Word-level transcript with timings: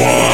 Open 0.00 0.30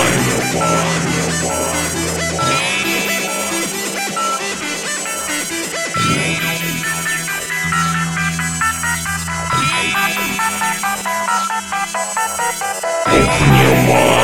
your 13.57 13.75
mind. 13.89 14.16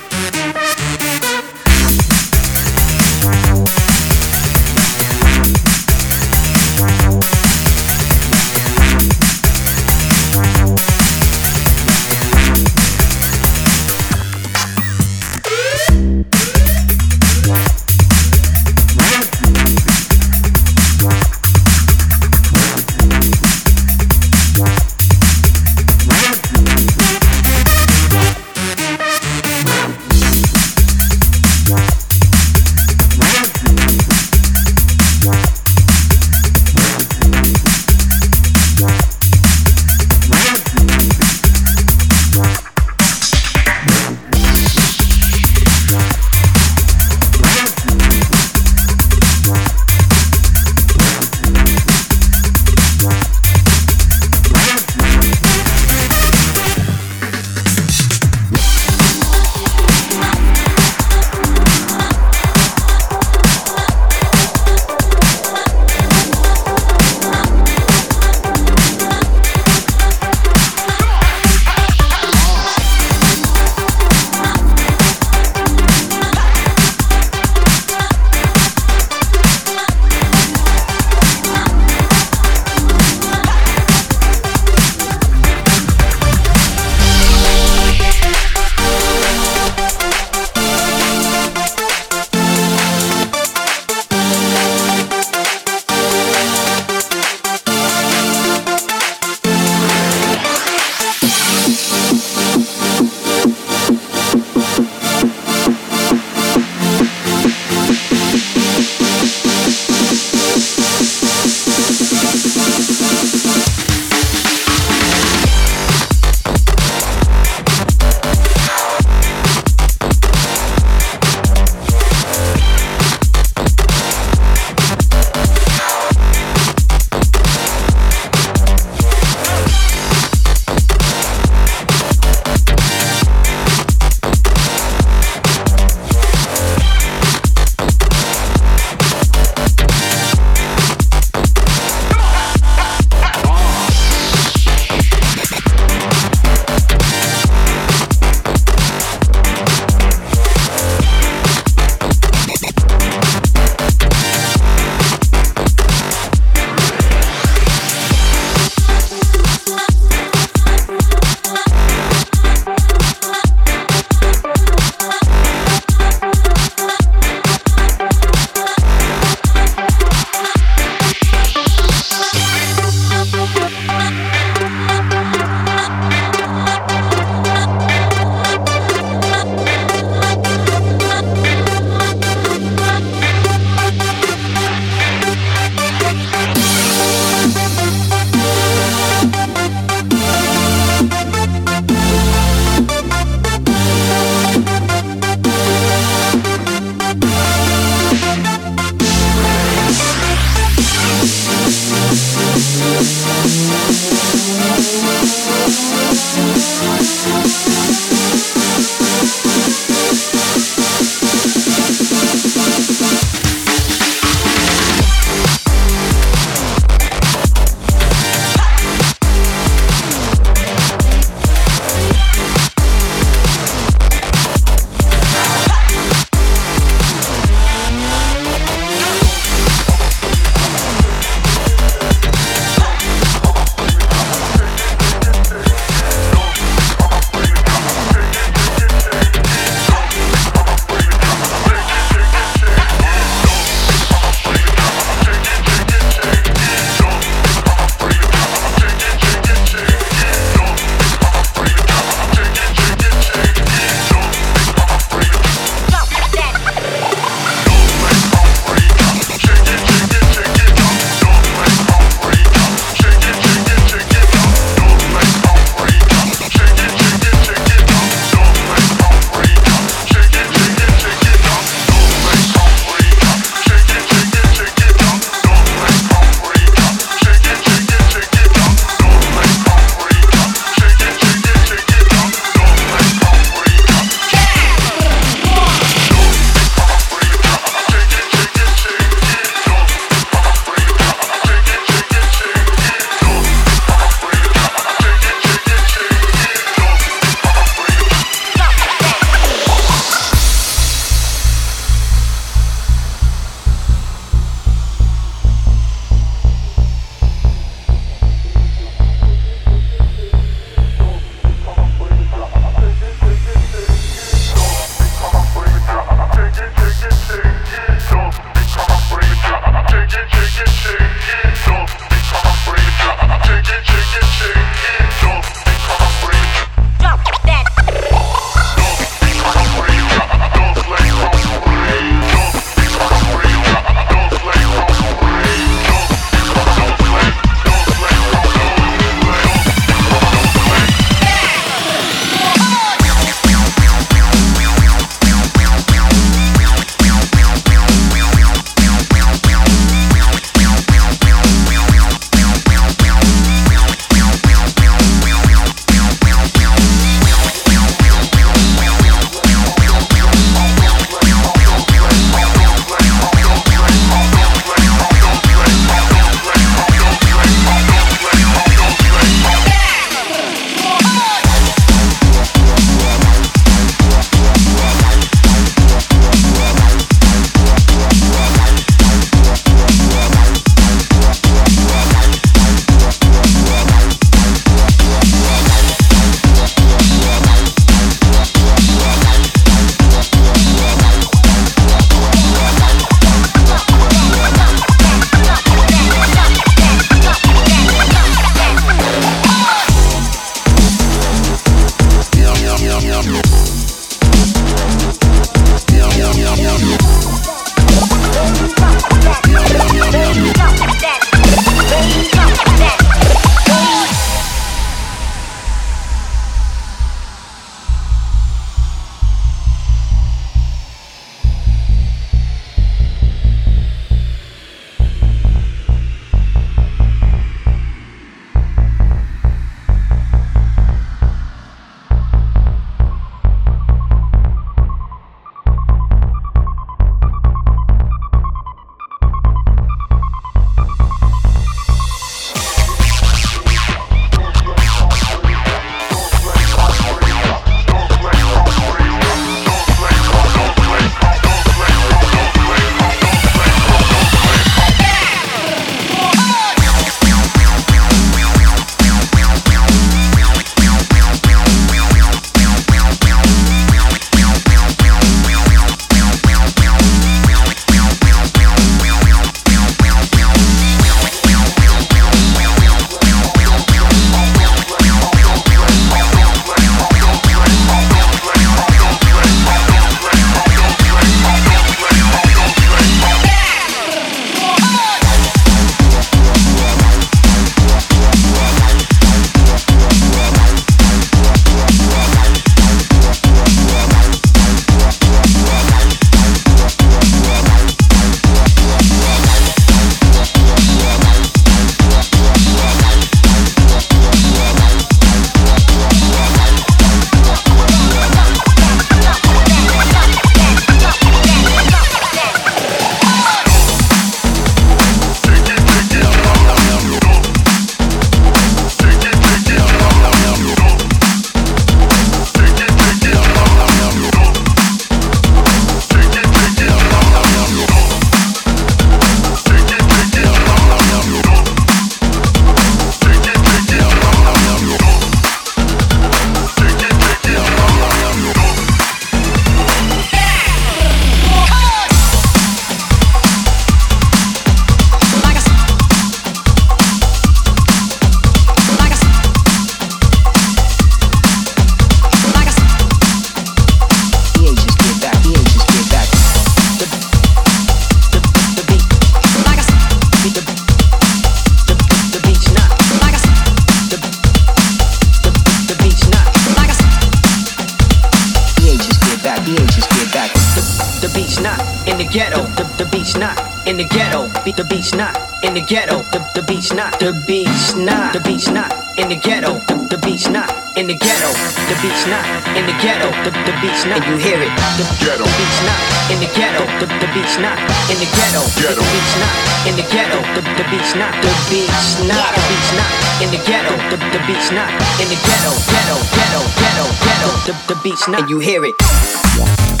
Ghetto. 572.31 572.63
The, 572.79 572.87
the 572.97 573.05
beat's 573.11 573.35
not 573.35 573.59
in 573.85 573.97
the 573.97 574.05
ghetto. 574.07 574.47
Beat 574.63 574.77
the 574.77 574.85
beat's 574.85 575.13
not 575.13 575.35
in 575.63 575.73
the 575.73 575.81
ghetto. 575.81 576.23
The, 576.31 576.39
the 576.55 576.63
beat's 576.63 576.93
not. 576.93 577.19
The 577.19 577.35
beat's 577.45 577.93
not. 577.95 578.33
The 578.33 578.39
beat's 578.39 578.71
not 578.71 578.89
in 579.19 579.27
the 579.27 579.35
ghetto. 579.35 579.79
The, 579.91 579.95
the 580.07 580.17
beat's 580.17 580.47
not 580.47 580.71
in 580.95 581.07
the 581.07 581.15
ghetto. 581.19 581.51
The 581.91 581.97
beat's 581.99 582.23
not 582.31 582.43
in 582.79 582.87
the 582.87 582.95
ghetto. 583.03 583.27
The, 583.43 583.51
the 583.67 583.75
beat's 583.83 584.07
not. 584.07 584.23
And 584.23 584.31
you 584.31 584.37
hear 584.39 584.59
it. 584.63 584.71
The, 584.95 585.03
Ghetto. 585.19 585.43
the 585.43 585.51
beat's 585.59 585.79
not 585.83 585.99
in 586.31 586.39
the 586.39 586.49
ghetto. 586.55 586.83
The, 587.03 587.07
the 587.19 587.29
beat's 587.35 587.57
not 587.59 587.77
in 588.07 588.17
the 588.23 588.29
ghetto. 588.31 588.63
Ghetto. 588.79 588.95
The 588.95 589.07
beat's 589.11 589.35
not 589.35 589.53
in 589.83 589.93
the 589.99 590.05
ghetto. 590.07 590.39
The, 590.55 590.61
the 590.79 590.85
beat's 590.87 591.13
not. 591.19 591.31
The 591.43 591.51
beat's 591.67 592.15
not. 592.23 592.47
The 592.55 592.63
beat's 592.71 592.91
not 592.95 593.11
in 593.43 593.49
the 593.51 593.59
ghetto. 593.67 593.93
The, 594.07 594.17
the 594.31 594.41
beat's 594.47 594.71
not 594.71 594.87
in 595.19 595.27
the 595.27 595.39
ghetto. 595.43 595.71
Ghetto. 595.91 596.15
Ghetto. 596.31 596.61
Ghetto. 596.79 597.05
Ghetto. 597.27 597.49
The, 597.67 597.73
the 597.91 597.97
beat's 597.99 598.25
not. 598.31 598.41
And 598.41 598.49
you 598.49 598.59
hear 598.63 598.87
it. 598.87 600.00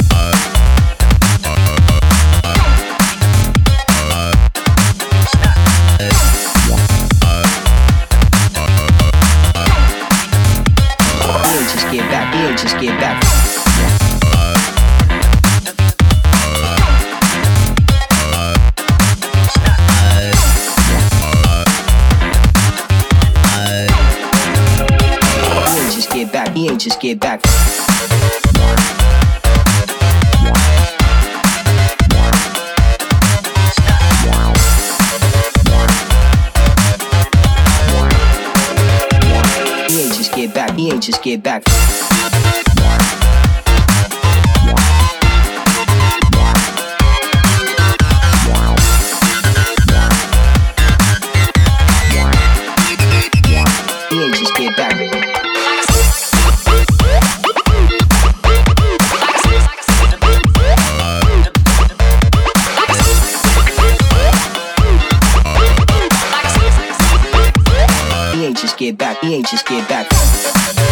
Just 12.61 12.79
get 12.79 12.99
back. 12.99 13.23
He 25.73 25.79
ain't 25.79 25.91
just 25.91 26.11
get 26.11 26.31
back. 26.31 26.55
He 26.55 26.69
ain't 26.69 26.81
just 26.81 27.01
get 27.01 27.19
back. 27.19 28.90
Just 41.01 41.23
get 41.23 41.41
back. 41.41 41.63
Just 68.53 68.77
get 68.77 68.95
back. 68.95 69.17
He 69.21 69.35
ain't 69.35 69.47
just 69.47 69.65
get 69.65 69.89
back. 69.89 70.90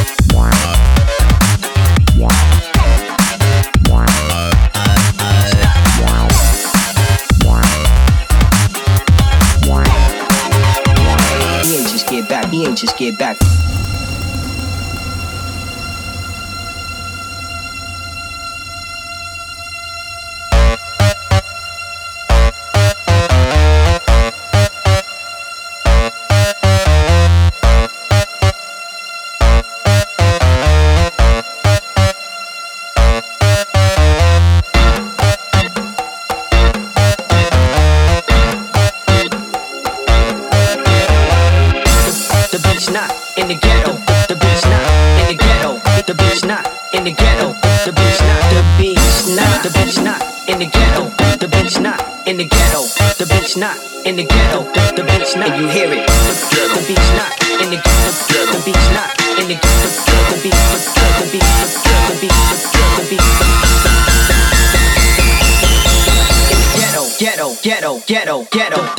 Get 12.99 13.17
back. 13.17 13.68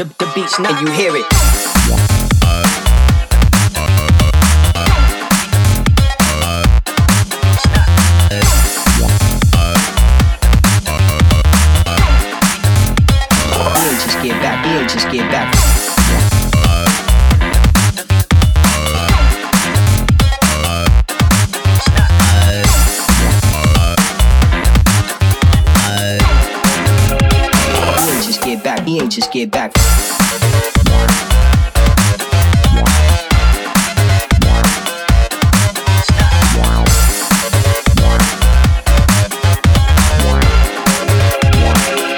The, 0.01 0.07
the 0.07 0.33
beat's 0.35 0.59
not. 0.59 0.79
And 0.79 0.89
you 0.89 0.95
hear 0.95 1.13
it. 1.15 2.30
Just 29.11 29.33
get 29.33 29.51
back. 29.51 29.73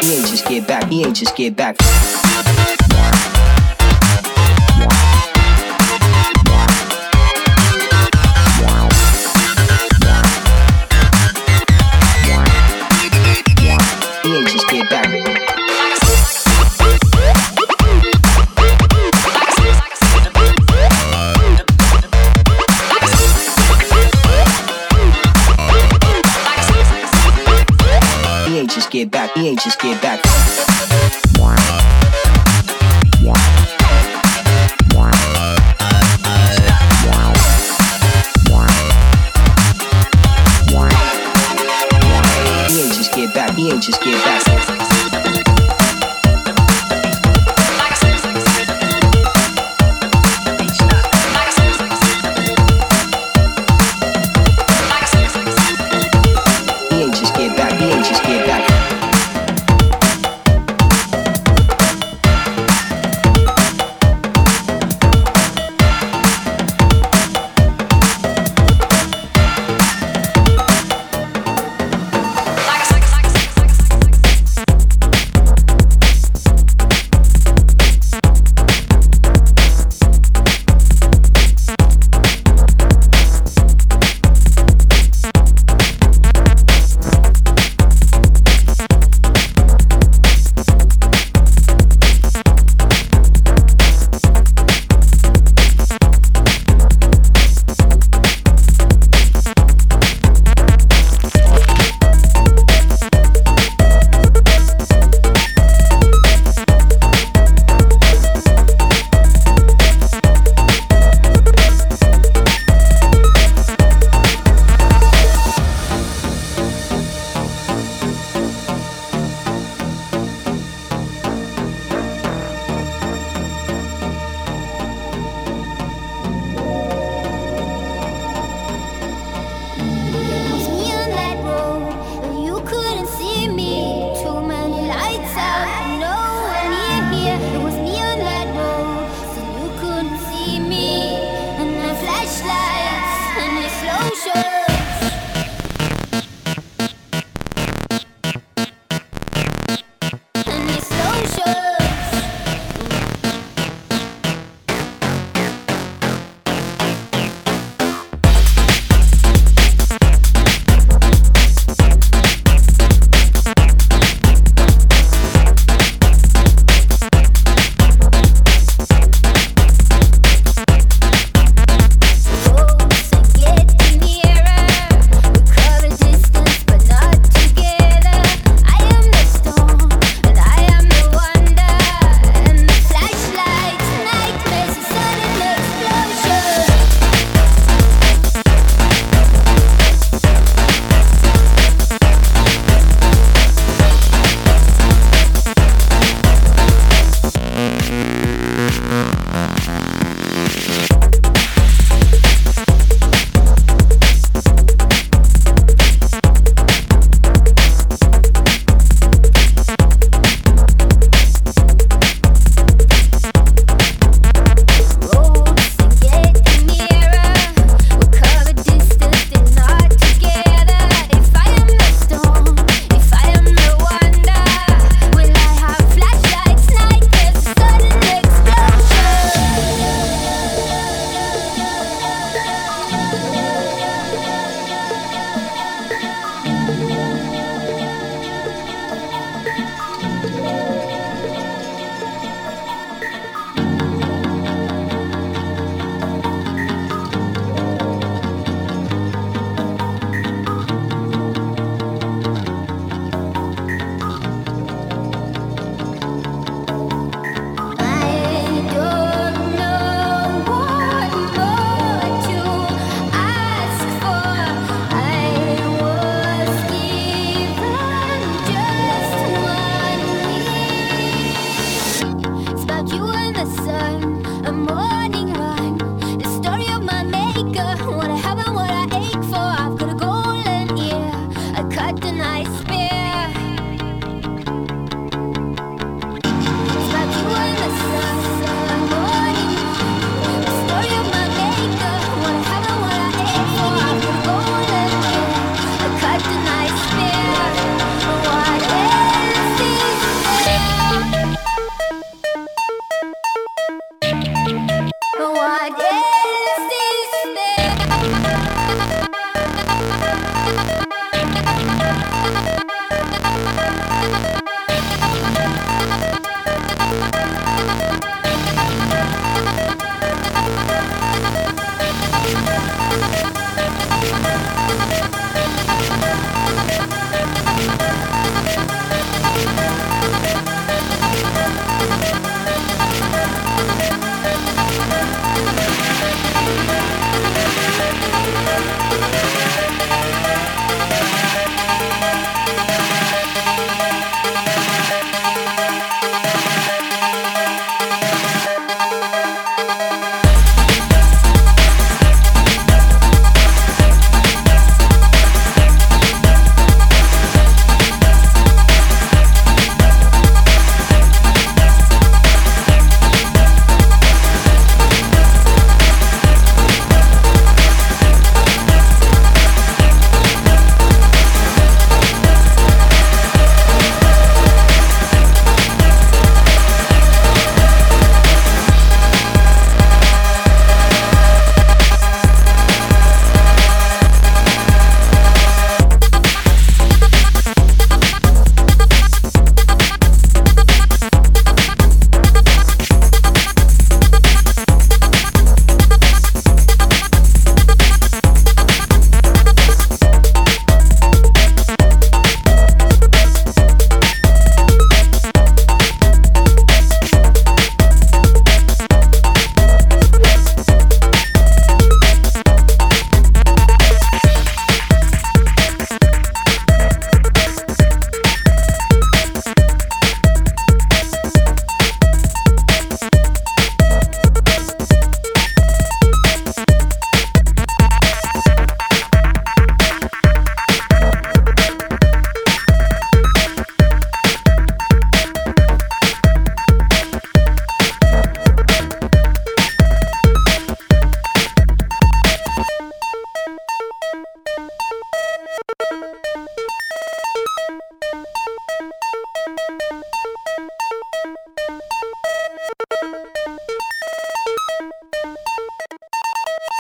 He 0.03 0.15
ain't 0.15 0.27
just 0.27 0.47
get 0.47 0.67
back. 0.67 0.85
He 0.91 1.05
ain't 1.05 1.17
just 1.17 1.35
get 1.35 1.57
back. 1.57 1.77
Just 29.63 29.79
get 29.79 30.03
back. 30.03 30.21
Ain't 42.75 42.93
just 42.93 43.13
get 43.15 43.35
back. 43.35 43.57
Ain't 43.57 43.83
just 43.83 44.03
get 44.03 44.25
back. 44.25 44.32